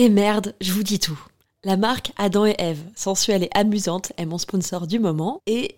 [0.00, 1.18] Et merde, je vous dis tout.
[1.64, 5.74] La marque Adam et Eve, sensuelle et amusante, est mon sponsor du moment et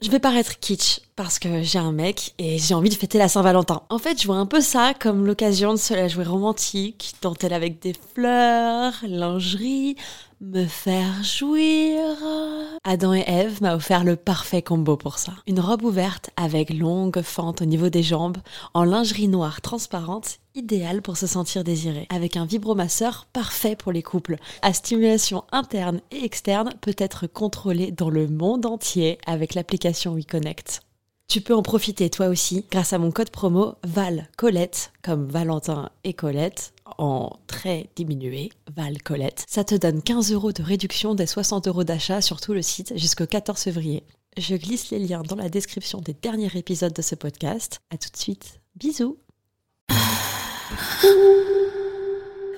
[0.00, 3.28] je vais paraître kitsch parce que j'ai un mec et j'ai envie de fêter la
[3.28, 3.82] Saint-Valentin.
[3.90, 7.52] En fait, je vois un peu ça comme l'occasion de se la jouer romantique, dentelle
[7.52, 9.96] avec des fleurs, lingerie,
[10.40, 12.00] me faire jouir.
[12.84, 15.32] Adam et Eve m'a offert le parfait combo pour ça.
[15.46, 18.38] Une robe ouverte avec longue fente au niveau des jambes,
[18.72, 22.06] en lingerie noire transparente, idéale pour se sentir désiré.
[22.08, 24.36] Avec un vibromasseur parfait pour les couples.
[24.62, 30.82] À stimulation interne et externe peut être contrôlée dans le monde entier avec l'application WeConnect.
[31.30, 35.90] Tu peux en profiter toi aussi grâce à mon code promo Val Colette, comme Valentin
[36.02, 36.72] et Colette,
[37.46, 39.44] très diminué, Val Colette.
[39.48, 42.92] Ça te donne 15 euros de réduction des 60 euros d'achat sur tout le site
[42.96, 44.04] jusqu'au 14 février.
[44.36, 47.80] Je glisse les liens dans la description des derniers épisodes de ce podcast.
[47.90, 48.60] À tout de suite.
[48.76, 49.18] Bisous.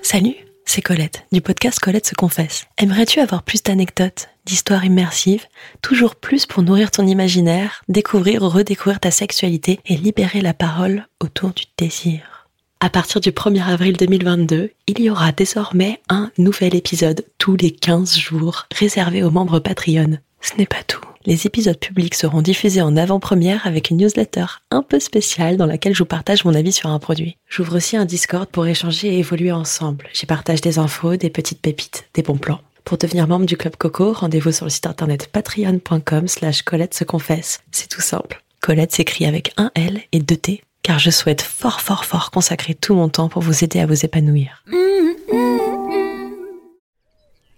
[0.01, 0.35] Salut,
[0.65, 2.65] c'est Colette, du podcast Colette se confesse.
[2.77, 5.45] Aimerais-tu avoir plus d'anecdotes, d'histoires immersives,
[5.81, 11.07] toujours plus pour nourrir ton imaginaire, découvrir ou redécouvrir ta sexualité et libérer la parole
[11.19, 12.42] autour du désir?
[12.83, 17.71] À partir du 1er avril 2022, il y aura désormais un nouvel épisode tous les
[17.71, 20.17] 15 jours réservé aux membres Patreon.
[20.41, 20.99] Ce n'est pas tout.
[21.25, 25.93] Les épisodes publics seront diffusés en avant-première avec une newsletter un peu spéciale dans laquelle
[25.93, 27.37] je vous partage mon avis sur un produit.
[27.47, 30.09] J'ouvre aussi un Discord pour échanger et évoluer ensemble.
[30.11, 32.59] J'y partage des infos, des petites pépites, des bons plans.
[32.83, 37.05] Pour devenir membre du Club Coco, rendez-vous sur le site internet patreon.com slash Colette se
[37.05, 37.61] confesse.
[37.71, 38.43] C'est tout simple.
[38.59, 42.75] Colette s'écrit avec un L et deux T, car je souhaite fort fort fort consacrer
[42.75, 44.63] tout mon temps pour vous aider à vous épanouir.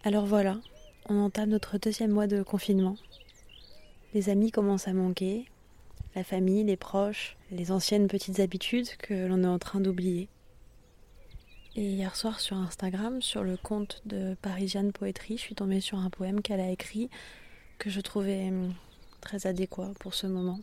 [0.03, 0.57] Alors voilà,
[1.09, 2.95] on entame notre deuxième mois de confinement.
[4.13, 5.45] Les amis commencent à manquer,
[6.15, 10.29] la famille, les proches, les anciennes petites habitudes que l'on est en train d'oublier.
[11.75, 15.97] Et hier soir sur Instagram, sur le compte de Parisienne Poétrie, je suis tombée sur
[15.97, 17.09] un poème qu'elle a écrit
[17.79, 18.73] que je trouvais hum,
[19.19, 20.59] très adéquat pour ce moment.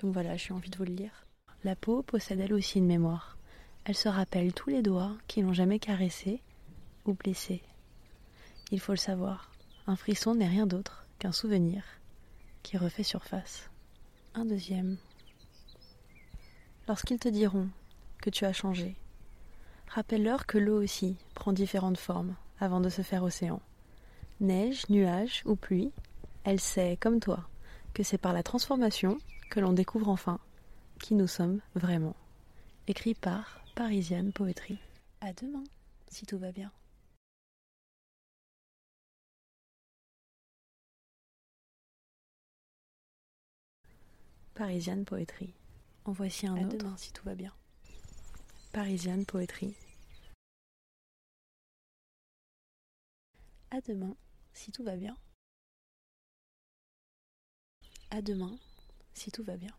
[0.00, 1.23] Donc voilà, j'ai envie de vous le lire.
[1.64, 3.38] La peau possède elle aussi une mémoire.
[3.86, 6.42] Elle se rappelle tous les doigts qui l'ont jamais caressée
[7.06, 7.62] ou blessée.
[8.70, 9.50] Il faut le savoir,
[9.86, 11.82] un frisson n'est rien d'autre qu'un souvenir
[12.62, 13.70] qui refait surface.
[14.34, 14.98] Un deuxième.
[16.86, 17.70] Lorsqu'ils te diront
[18.20, 18.94] que tu as changé,
[19.88, 23.62] rappelle-leur que l'eau aussi prend différentes formes avant de se faire océan.
[24.38, 25.92] Neige, nuage ou pluie,
[26.44, 27.48] elle sait, comme toi,
[27.94, 29.16] que c'est par la transformation
[29.48, 30.40] que l'on découvre enfin
[31.00, 32.16] qui nous sommes vraiment.
[32.86, 34.78] Écrit par Parisienne Poétrie.
[35.20, 35.64] À demain,
[36.08, 36.70] si tout va bien.
[44.54, 45.54] Parisienne Poétrie.
[46.04, 46.96] En voici un À autre demain.
[46.96, 47.52] si tout va bien.
[48.72, 49.74] Parisienne Poétrie.
[53.70, 54.16] À demain
[54.52, 55.16] si tout va bien.
[58.10, 58.56] À demain
[59.14, 59.74] si tout va bien.